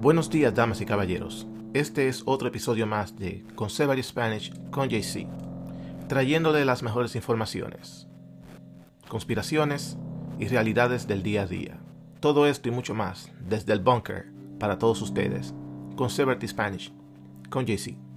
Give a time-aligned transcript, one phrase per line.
[0.00, 1.46] Buenos días, damas y caballeros.
[1.74, 5.26] Este es otro episodio más de Conservative Spanish con JC,
[6.08, 8.06] trayéndole las mejores informaciones,
[9.08, 9.98] conspiraciones
[10.38, 11.78] y realidades del día a día.
[12.20, 14.26] Todo esto y mucho más desde el bunker
[14.58, 15.52] para todos ustedes.
[15.96, 16.92] Conservative Spanish
[17.50, 18.07] con JC.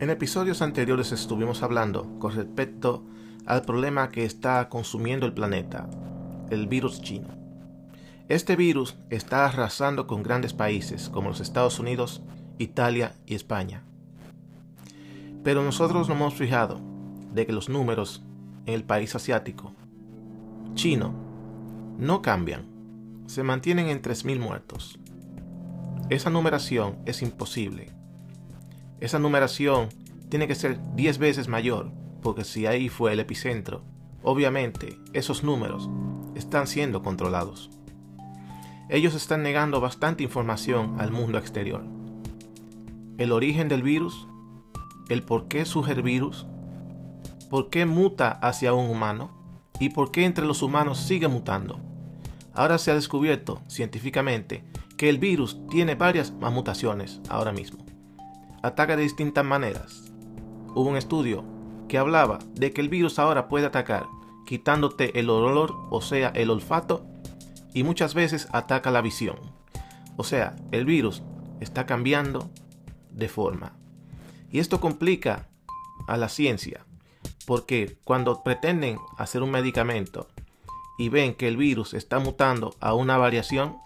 [0.00, 3.04] En episodios anteriores estuvimos hablando con respecto
[3.46, 5.88] al problema que está consumiendo el planeta,
[6.50, 7.28] el virus chino.
[8.28, 12.22] Este virus está arrasando con grandes países como los Estados Unidos,
[12.58, 13.84] Italia y España.
[15.44, 16.80] Pero nosotros nos hemos fijado
[17.32, 18.24] de que los números
[18.66, 19.72] en el país asiático,
[20.74, 21.14] chino,
[21.98, 22.66] no cambian,
[23.26, 24.98] se mantienen en 3.000 muertos.
[26.10, 27.93] Esa numeración es imposible
[29.04, 29.90] esa numeración
[30.30, 33.82] tiene que ser 10 veces mayor, porque si ahí fue el epicentro,
[34.22, 35.90] obviamente esos números
[36.34, 37.68] están siendo controlados.
[38.88, 41.84] Ellos están negando bastante información al mundo exterior.
[43.18, 44.26] El origen del virus,
[45.10, 46.46] el por qué surge el virus,
[47.50, 49.30] por qué muta hacia un humano
[49.78, 51.78] y por qué entre los humanos sigue mutando.
[52.54, 54.64] Ahora se ha descubierto científicamente
[54.96, 57.83] que el virus tiene varias mutaciones ahora mismo
[58.64, 60.10] ataca de distintas maneras.
[60.74, 61.44] Hubo un estudio
[61.86, 64.06] que hablaba de que el virus ahora puede atacar
[64.46, 67.04] quitándote el olor, o sea, el olfato,
[67.74, 69.36] y muchas veces ataca la visión.
[70.16, 71.22] O sea, el virus
[71.60, 72.50] está cambiando
[73.10, 73.76] de forma.
[74.50, 75.46] Y esto complica
[76.06, 76.86] a la ciencia,
[77.46, 80.28] porque cuando pretenden hacer un medicamento
[80.98, 83.76] y ven que el virus está mutando a una variación,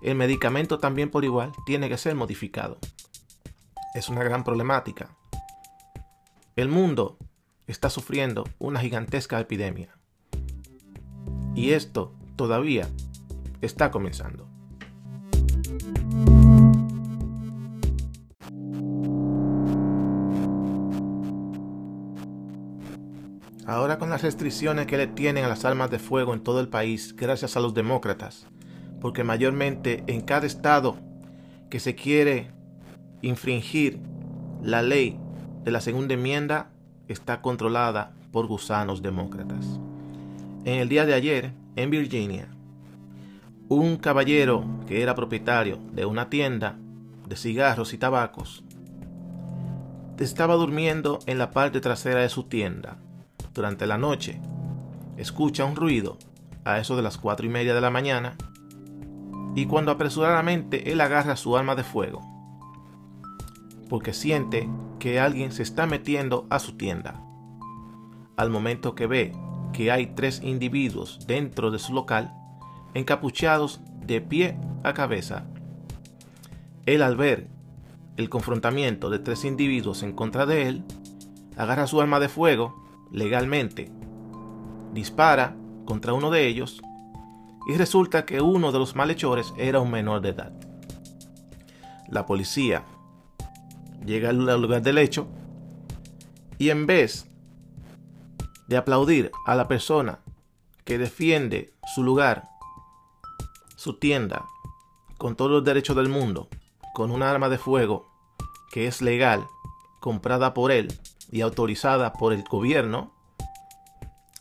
[0.00, 2.78] el medicamento también por igual tiene que ser modificado
[3.94, 5.10] es una gran problemática.
[6.56, 7.18] El mundo
[7.66, 9.96] está sufriendo una gigantesca epidemia.
[11.54, 12.88] Y esto todavía
[13.60, 14.48] está comenzando.
[23.66, 26.68] Ahora con las restricciones que le tienen a las armas de fuego en todo el
[26.68, 28.46] país gracias a los demócratas,
[29.00, 30.98] porque mayormente en cada estado
[31.70, 32.50] que se quiere
[33.22, 34.00] infringir
[34.62, 35.18] la ley
[35.64, 36.70] de la segunda enmienda
[37.08, 39.80] está controlada por gusanos demócratas.
[40.64, 42.48] En el día de ayer, en Virginia,
[43.68, 46.76] un caballero que era propietario de una tienda
[47.28, 48.64] de cigarros y tabacos
[50.22, 52.96] estaba durmiendo en la parte trasera de su tienda.
[53.54, 54.40] Durante la noche,
[55.16, 56.16] escucha un ruido
[56.64, 58.36] a eso de las cuatro y media de la mañana
[59.54, 62.31] y cuando apresuradamente él agarra su arma de fuego
[63.92, 67.22] porque siente que alguien se está metiendo a su tienda.
[68.38, 69.32] Al momento que ve
[69.74, 72.32] que hay tres individuos dentro de su local,
[72.94, 75.44] encapuchados de pie a cabeza.
[76.86, 77.48] Él al ver
[78.16, 80.84] el confrontamiento de tres individuos en contra de él,
[81.58, 83.92] agarra su arma de fuego legalmente,
[84.94, 85.54] dispara
[85.84, 86.80] contra uno de ellos
[87.68, 90.52] y resulta que uno de los malhechores era un menor de edad.
[92.08, 92.84] La policía
[94.04, 95.28] llega al lugar del hecho
[96.58, 97.26] y en vez
[98.68, 100.20] de aplaudir a la persona
[100.84, 102.48] que defiende su lugar,
[103.76, 104.44] su tienda,
[105.18, 106.48] con todos los derechos del mundo,
[106.94, 108.10] con un arma de fuego
[108.72, 109.46] que es legal,
[110.00, 110.92] comprada por él
[111.30, 113.12] y autorizada por el gobierno,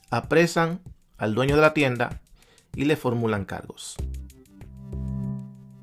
[0.09, 0.81] apresan
[1.17, 2.21] al dueño de la tienda
[2.75, 3.95] y le formulan cargos.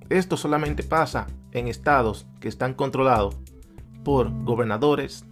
[0.09, 3.37] Esto solamente pasa en estados que están controlados
[4.05, 5.25] por gobernadores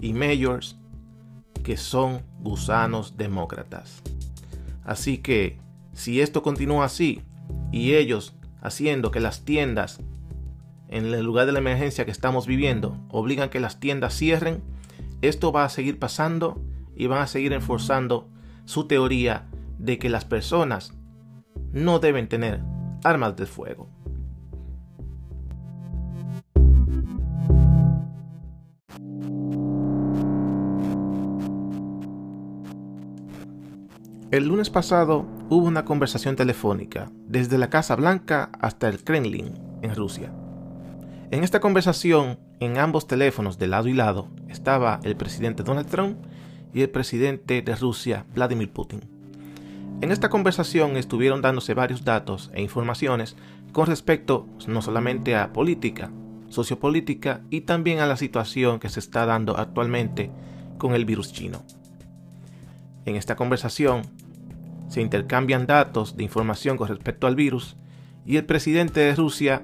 [0.00, 0.76] y mayors
[1.62, 4.02] que son gusanos demócratas.
[4.84, 5.58] Así que
[5.92, 7.22] si esto continúa así
[7.72, 10.00] y ellos haciendo que las tiendas
[10.88, 14.62] en el lugar de la emergencia que estamos viviendo obligan que las tiendas cierren,
[15.20, 16.62] esto va a seguir pasando
[16.96, 18.28] y van a seguir enforzando
[18.64, 19.46] su teoría
[19.78, 20.94] de que las personas
[21.72, 22.60] no deben tener
[23.04, 23.88] armas de fuego.
[34.30, 39.94] El lunes pasado hubo una conversación telefónica desde la Casa Blanca hasta el Kremlin, en
[39.94, 40.30] Rusia.
[41.30, 46.18] En esta conversación, en ambos teléfonos de lado y lado, estaba el presidente Donald Trump
[46.74, 49.00] y el presidente de Rusia, Vladimir Putin.
[50.02, 53.34] En esta conversación estuvieron dándose varios datos e informaciones
[53.72, 56.10] con respecto no solamente a política,
[56.50, 60.30] sociopolítica y también a la situación que se está dando actualmente
[60.76, 61.64] con el virus chino.
[63.06, 64.02] En esta conversación
[64.88, 67.76] se intercambian datos de información con respecto al virus
[68.26, 69.62] y el presidente de Rusia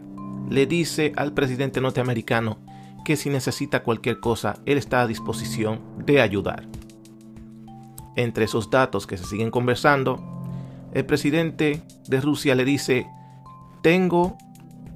[0.49, 2.59] le dice al presidente norteamericano
[3.05, 6.67] que si necesita cualquier cosa, él está a disposición de ayudar.
[8.17, 10.23] Entre esos datos que se siguen conversando,
[10.93, 13.07] el presidente de Rusia le dice,
[13.83, 14.39] tengo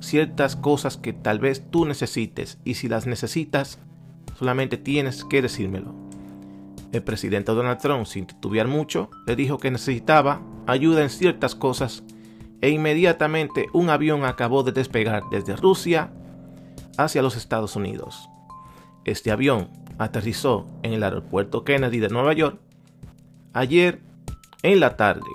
[0.01, 3.79] ciertas cosas que tal vez tú necesites y si las necesitas,
[4.39, 6.08] solamente tienes que decírmelo.
[6.93, 12.03] El presidente Donald Trump, sin titubear mucho, le dijo que necesitaba ayuda en ciertas cosas
[12.61, 16.13] e inmediatamente un avión acabó de despegar desde Rusia
[16.97, 18.29] hacia los Estados Unidos.
[19.05, 22.59] Este avión aterrizó en el aeropuerto Kennedy de Nueva York
[23.53, 24.01] ayer
[24.63, 25.31] en la tarde.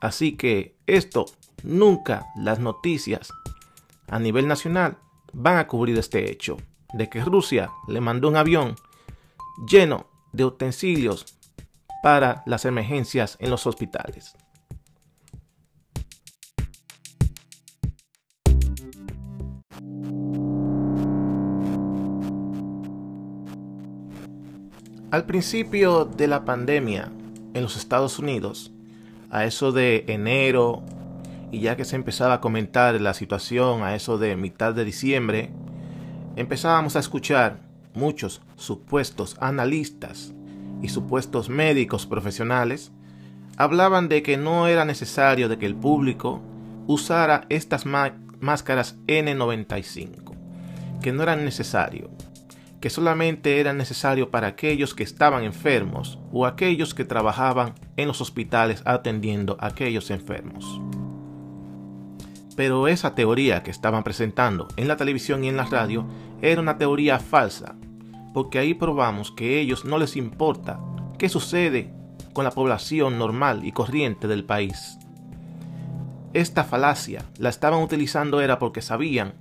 [0.00, 1.26] Así que esto
[1.62, 3.32] nunca las noticias
[4.08, 4.98] a nivel nacional
[5.32, 6.56] van a cubrir este hecho
[6.92, 8.76] de que Rusia le mandó un avión
[9.68, 10.06] lleno
[10.36, 11.24] de utensilios
[12.02, 14.36] para las emergencias en los hospitales.
[25.10, 27.10] Al principio de la pandemia
[27.54, 28.72] en los Estados Unidos,
[29.30, 30.82] a eso de enero,
[31.50, 35.50] y ya que se empezaba a comentar la situación a eso de mitad de diciembre,
[36.36, 37.65] empezábamos a escuchar
[37.96, 40.32] muchos supuestos analistas
[40.82, 42.92] y supuestos médicos profesionales
[43.56, 46.42] hablaban de que no era necesario de que el público
[46.86, 50.34] usara estas máscaras N95,
[51.02, 52.10] que no era necesario,
[52.80, 58.20] que solamente era necesario para aquellos que estaban enfermos o aquellos que trabajaban en los
[58.20, 60.80] hospitales atendiendo a aquellos enfermos.
[62.54, 66.06] Pero esa teoría que estaban presentando en la televisión y en la radio
[66.40, 67.74] era una teoría falsa,
[68.36, 70.78] porque ahí probamos que a ellos no les importa
[71.18, 71.90] qué sucede
[72.34, 74.98] con la población normal y corriente del país.
[76.34, 79.32] Esta falacia la estaban utilizando era porque sabían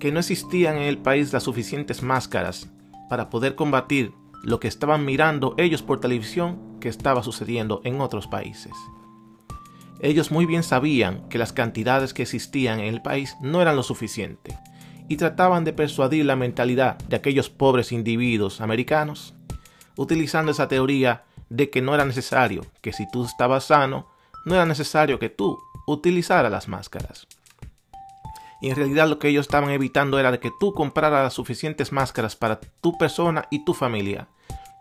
[0.00, 2.70] que no existían en el país las suficientes máscaras
[3.10, 8.28] para poder combatir lo que estaban mirando ellos por televisión que estaba sucediendo en otros
[8.28, 8.72] países.
[10.00, 13.82] Ellos muy bien sabían que las cantidades que existían en el país no eran lo
[13.82, 14.56] suficiente
[15.08, 19.34] y trataban de persuadir la mentalidad de aquellos pobres individuos americanos,
[19.96, 24.08] utilizando esa teoría de que no era necesario, que si tú estabas sano,
[24.44, 27.26] no era necesario que tú utilizaras las máscaras.
[28.60, 32.36] Y en realidad lo que ellos estaban evitando era que tú compraras las suficientes máscaras
[32.36, 34.28] para tu persona y tu familia.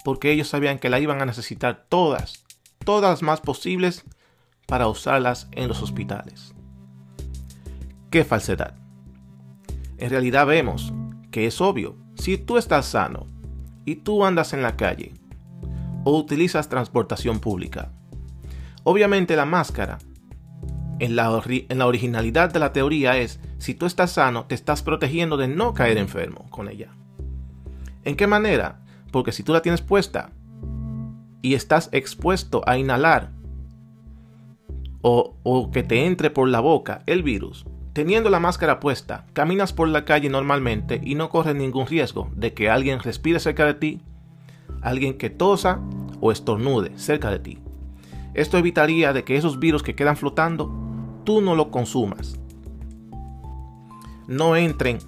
[0.04, 2.46] Porque ellos sabían que la iban a necesitar todas,
[2.86, 4.06] todas las más posibles
[4.66, 6.54] para usarlas en los hospitales.
[8.10, 8.85] ¡Qué falsedad!
[9.98, 10.94] En realidad vemos
[11.32, 13.28] que es obvio, si tú estás sano
[13.86, 15.14] y tú andas en la calle
[16.04, 17.92] o utilizas transportación pública,
[18.84, 19.98] obviamente la máscara
[21.00, 24.82] en la, en la originalidad de la teoría es si tú estás sano, te estás
[24.82, 26.96] protegiendo de no caer enfermo con ella.
[28.04, 28.82] ¿En qué manera?
[29.12, 30.32] Porque si tú la tienes puesta
[31.42, 33.32] y estás expuesto a inhalar
[35.02, 37.66] o, o, que te entre por la boca el virus,
[37.96, 42.54] teniendo la máscara puesta, caminas por la calle normalmente y no corres ningún riesgo de
[42.54, 44.02] que alguien respire cerca de ti,
[44.84, 45.80] alguien que tosa
[46.22, 47.60] o estornude cerca de ti.
[48.36, 50.72] Esto evitaría de que esos virus que quedan flotando,
[51.24, 52.38] tú no lo consumas
[54.28, 55.00] no entren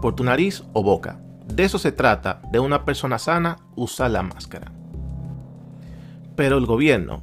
[0.00, 1.20] por tu nariz o boca.
[1.46, 4.72] De eso se trata, de una persona sana usar la máscara.
[6.34, 7.22] Pero el gobierno,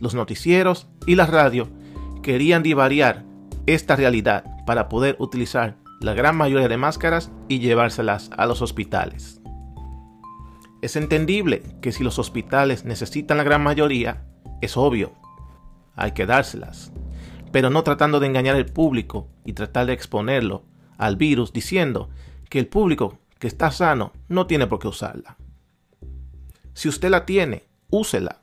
[0.00, 1.68] los noticieros y la radio
[2.22, 3.24] querían divariar
[3.74, 9.40] esta realidad para poder utilizar la gran mayoría de máscaras y llevárselas a los hospitales.
[10.82, 14.24] Es entendible que si los hospitales necesitan la gran mayoría,
[14.60, 15.12] es obvio,
[15.96, 16.92] hay que dárselas
[17.52, 20.64] pero no tratando de engañar al público y tratar de exponerlo
[20.96, 22.10] al virus diciendo
[22.48, 25.36] que el público que está sano no tiene por qué usarla.
[26.74, 28.42] Si usted la tiene, úsela.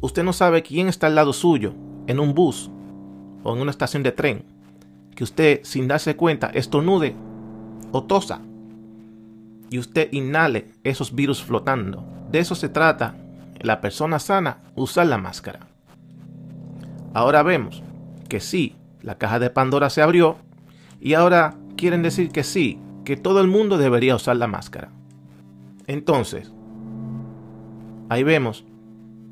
[0.00, 1.74] Usted no sabe quién está al lado suyo,
[2.06, 2.70] en un bus
[3.44, 4.44] o en una estación de tren,
[5.14, 7.14] que usted sin darse cuenta estornude
[7.92, 8.40] o tosa
[9.70, 12.04] y usted inhale esos virus flotando.
[12.30, 13.14] De eso se trata
[13.60, 15.60] la persona sana usar la máscara.
[17.12, 17.82] Ahora vemos
[18.28, 20.36] que sí, la caja de Pandora se abrió
[21.00, 24.90] y ahora quieren decir que sí, que todo el mundo debería usar la máscara.
[25.86, 26.52] Entonces,
[28.08, 28.64] ahí vemos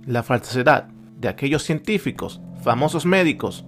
[0.05, 0.89] la falsedad
[1.19, 3.65] de aquellos científicos, famosos médicos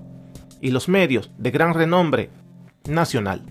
[0.64, 2.30] y los medios de gran renombre
[2.88, 3.42] nacional.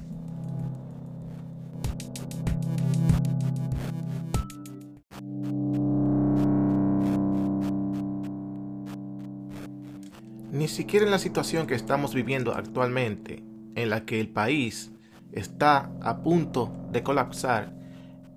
[10.52, 13.44] Ni siquiera en la situación que estamos viviendo actualmente,
[13.76, 14.92] en la que el país
[15.34, 17.76] está a punto de colapsar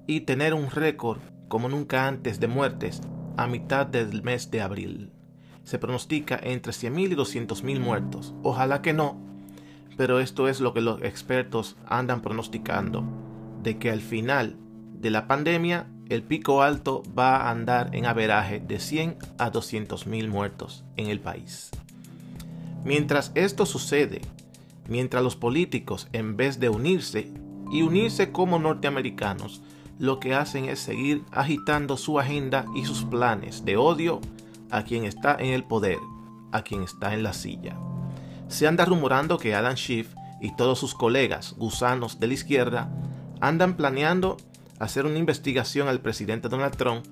[0.07, 3.01] y tener un récord como nunca antes de muertes
[3.39, 5.16] a mitad del mes de abril.
[5.67, 8.35] Se pronostica entre 100.000 y 200.000 muertos.
[8.45, 9.19] Ojalá que no,
[9.97, 13.03] pero esto es lo que los expertos andan pronosticando,
[13.65, 14.57] de que al final
[15.01, 20.29] de la pandemia el pico alto va a andar en averaje de 100 a 200.000
[20.29, 21.73] muertos en el país.
[22.85, 24.21] Mientras esto sucede,
[24.89, 27.33] mientras los políticos en vez de unirse
[27.73, 29.63] y unirse como norteamericanos,
[29.99, 34.21] lo que hacen es seguir agitando su agenda y sus planes de odio
[34.71, 35.99] a quien está en el poder,
[36.53, 37.77] a quien está en la silla.
[38.49, 42.91] Se anda rumorando que Adam Schiff y todos sus colegas gusanos de la izquierda
[43.41, 44.37] andan planeando
[44.79, 47.07] hacer una investigación al presidente Donald Trump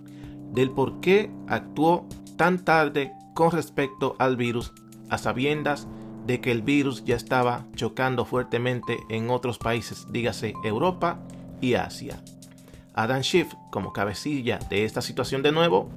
[0.52, 2.06] del por qué actuó
[2.36, 4.72] tan tarde con respecto al virus
[5.10, 5.88] a sabiendas
[6.26, 11.20] de que el virus ya estaba chocando fuertemente en otros países, dígase Europa
[11.60, 12.22] y Asia.
[12.94, 15.90] Adam Schiff, como cabecilla de esta situación de nuevo,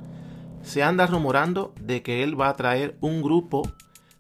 [0.67, 3.63] se anda rumorando de que él va a traer un grupo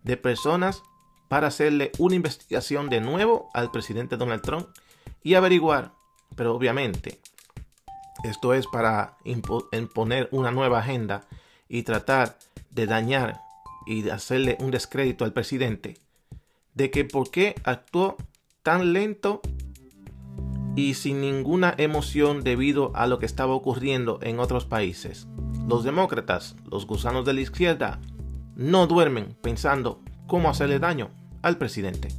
[0.03, 0.81] de personas
[1.27, 4.67] para hacerle una investigación de nuevo al presidente Donald Trump
[5.23, 5.93] y averiguar,
[6.35, 7.19] pero obviamente
[8.23, 11.27] esto es para imponer una nueva agenda
[11.67, 12.37] y tratar
[12.71, 13.41] de dañar
[13.85, 15.97] y de hacerle un descrédito al presidente,
[16.73, 18.17] de que por qué actuó
[18.63, 19.41] tan lento
[20.77, 25.27] y sin ninguna emoción debido a lo que estaba ocurriendo en otros países.
[25.67, 27.99] Los demócratas, los gusanos de la izquierda,
[28.55, 31.09] no duermen pensando cómo hacerle daño
[31.41, 32.09] al presidente.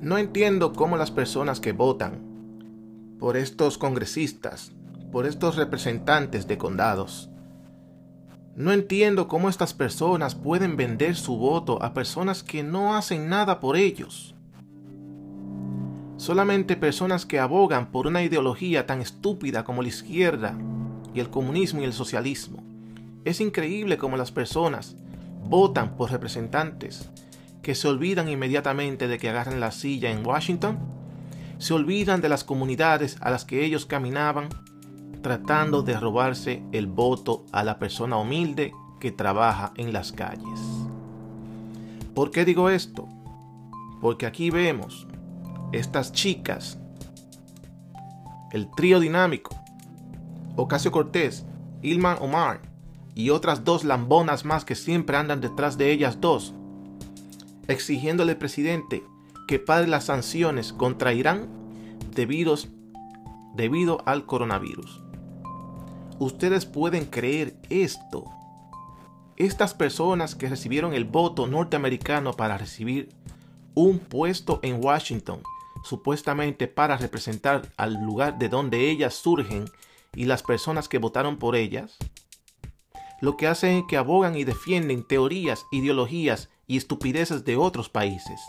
[0.00, 2.18] No entiendo cómo las personas que votan
[3.20, 4.72] por estos congresistas
[5.12, 7.30] por estos representantes de condados.
[8.56, 13.60] No entiendo cómo estas personas pueden vender su voto a personas que no hacen nada
[13.60, 14.34] por ellos.
[16.16, 20.56] Solamente personas que abogan por una ideología tan estúpida como la izquierda
[21.14, 22.62] y el comunismo y el socialismo.
[23.24, 24.96] Es increíble cómo las personas
[25.44, 27.10] votan por representantes
[27.62, 30.78] que se olvidan inmediatamente de que agarran la silla en Washington,
[31.58, 34.48] se olvidan de las comunidades a las que ellos caminaban
[35.22, 40.60] tratando de robarse el voto a la persona humilde que trabaja en las calles.
[42.14, 43.08] ¿Por qué digo esto?
[44.00, 45.06] Porque aquí vemos
[45.72, 46.78] estas chicas,
[48.52, 49.56] el trío dinámico,
[50.56, 51.46] Ocasio Cortés,
[51.80, 52.60] Ilman Omar
[53.14, 56.54] y otras dos lambonas más que siempre andan detrás de ellas dos,
[57.68, 59.02] exigiéndole al presidente
[59.48, 61.48] que pague las sanciones contra Irán
[62.14, 62.56] debido,
[63.54, 65.01] debido al coronavirus.
[66.22, 68.30] Ustedes pueden creer esto.
[69.36, 73.08] Estas personas que recibieron el voto norteamericano para recibir
[73.74, 75.42] un puesto en Washington,
[75.82, 79.64] supuestamente para representar al lugar de donde ellas surgen
[80.14, 81.96] y las personas que votaron por ellas,
[83.20, 88.40] lo que hacen es que abogan y defienden teorías, ideologías y estupideces de otros países.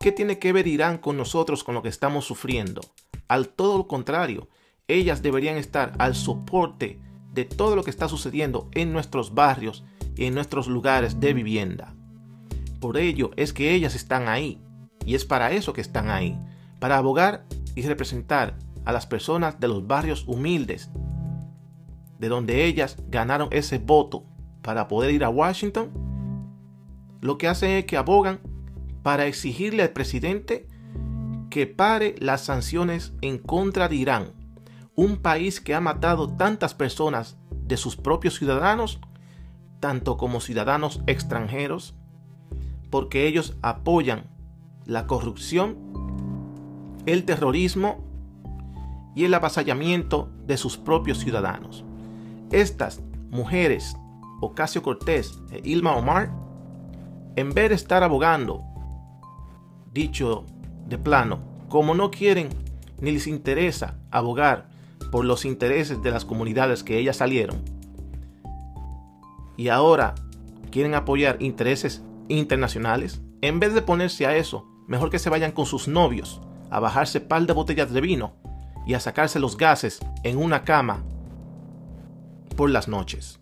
[0.00, 2.80] ¿Qué tiene que ver Irán con nosotros con lo que estamos sufriendo?
[3.28, 4.48] Al todo lo contrario,
[4.94, 7.00] ellas deberían estar al soporte
[7.32, 9.84] de todo lo que está sucediendo en nuestros barrios
[10.16, 11.94] y en nuestros lugares de vivienda.
[12.80, 14.60] Por ello es que ellas están ahí
[15.04, 16.38] y es para eso que están ahí,
[16.78, 20.90] para abogar y representar a las personas de los barrios humildes,
[22.18, 24.24] de donde ellas ganaron ese voto
[24.62, 25.90] para poder ir a Washington.
[27.20, 28.40] Lo que hacen es que abogan
[29.02, 30.66] para exigirle al presidente
[31.50, 34.41] que pare las sanciones en contra de Irán
[34.94, 39.00] un país que ha matado tantas personas de sus propios ciudadanos,
[39.80, 41.94] tanto como ciudadanos extranjeros,
[42.90, 44.24] porque ellos apoyan
[44.84, 45.76] la corrupción,
[47.06, 48.04] el terrorismo
[49.14, 51.84] y el avasallamiento de sus propios ciudadanos.
[52.50, 53.96] Estas mujeres,
[54.40, 56.30] Ocasio Cortés e Ilma Omar,
[57.36, 58.62] en vez de estar abogando,
[59.92, 60.44] dicho
[60.86, 62.50] de plano, como no quieren
[63.00, 64.71] ni les interesa abogar
[65.04, 67.62] por los intereses de las comunidades que ellas salieron
[69.56, 70.14] y ahora
[70.70, 75.66] quieren apoyar intereses internacionales, En vez de ponerse a eso, mejor que se vayan con
[75.66, 76.40] sus novios
[76.70, 78.34] a bajarse par de botellas de vino
[78.86, 81.02] y a sacarse los gases en una cama
[82.56, 83.38] por las noches.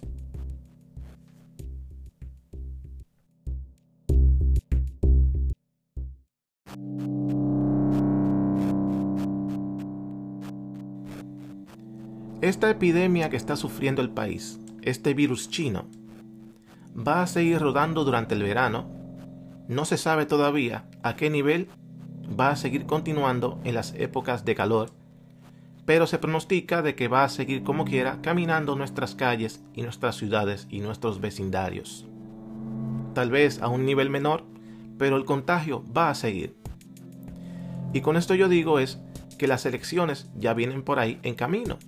[12.51, 15.87] Esta epidemia que está sufriendo el país, este virus chino,
[16.99, 18.91] va a seguir rodando durante el verano.
[19.69, 21.69] No se sabe todavía a qué nivel
[22.29, 24.91] va a seguir continuando en las épocas de calor,
[25.87, 30.17] pero se pronostica de que va a seguir como quiera caminando nuestras calles y nuestras
[30.17, 32.09] ciudades y nuestros vecindarios.
[33.15, 34.43] Tal vez a un nivel menor,
[34.99, 36.57] pero el contagio va a seguir.
[37.93, 38.99] Y con esto yo digo es
[39.39, 41.79] que las elecciones ya vienen por ahí en camino.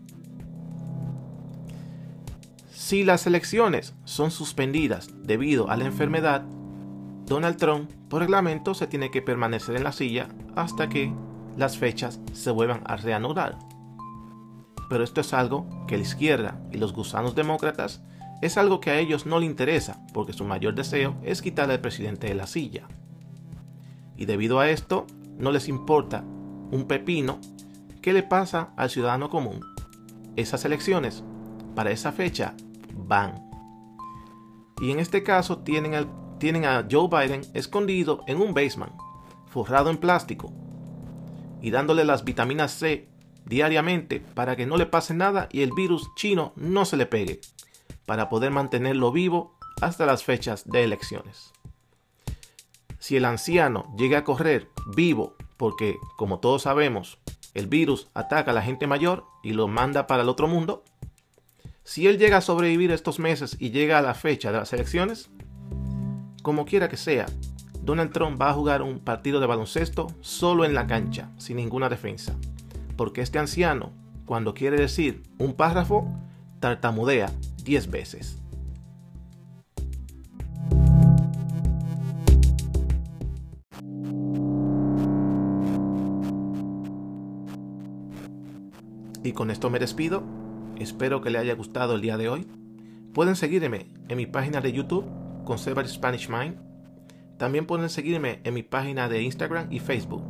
[2.84, 6.42] Si las elecciones son suspendidas debido a la enfermedad,
[7.26, 11.12] Donald Trump, por reglamento, se tiene que permanecer en la silla hasta que
[11.56, 13.56] las fechas se vuelvan a reanudar.
[14.90, 18.02] Pero esto es algo que la izquierda y los gusanos demócratas
[18.42, 21.80] es algo que a ellos no les interesa, porque su mayor deseo es quitar al
[21.80, 22.88] presidente de la silla.
[24.16, 25.06] Y debido a esto,
[25.38, 26.24] no les importa
[26.72, 27.38] un pepino
[28.02, 29.60] qué le pasa al ciudadano común.
[30.34, 31.22] Esas elecciones,
[31.76, 32.56] para esa fecha,
[32.96, 33.50] van.
[34.80, 36.08] Y en este caso tienen,
[36.38, 38.92] tienen a Joe Biden escondido en un basement,
[39.46, 40.52] forrado en plástico,
[41.60, 43.08] y dándole las vitaminas C
[43.44, 47.40] diariamente para que no le pase nada y el virus chino no se le pegue,
[48.06, 51.52] para poder mantenerlo vivo hasta las fechas de elecciones.
[52.98, 57.18] Si el anciano llega a correr vivo, porque como todos sabemos,
[57.54, 60.84] el virus ataca a la gente mayor y lo manda para el otro mundo,
[61.84, 65.30] si él llega a sobrevivir estos meses y llega a la fecha de las elecciones,
[66.42, 67.26] como quiera que sea,
[67.82, 71.88] Donald Trump va a jugar un partido de baloncesto solo en la cancha, sin ninguna
[71.88, 72.36] defensa.
[72.96, 73.92] Porque este anciano,
[74.26, 76.06] cuando quiere decir un párrafo,
[76.60, 77.32] tartamudea
[77.64, 78.38] 10 veces.
[89.24, 90.41] Y con esto me despido.
[90.82, 92.46] Espero que le haya gustado el día de hoy.
[93.14, 95.06] Pueden seguirme en mi página de YouTube,
[95.44, 96.56] Conservative Spanish Mind.
[97.38, 100.22] También pueden seguirme en mi página de Instagram y Facebook,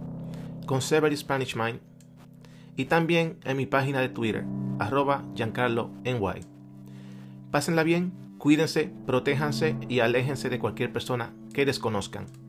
[0.67, 1.81] Conservative Spanish Mind.
[2.77, 4.45] Y también en mi página de Twitter,
[4.79, 6.41] arroba GiancarloNY.
[7.51, 12.42] Pásenla bien, cuídense, protéjanse y aléjense de cualquier persona que desconozcan.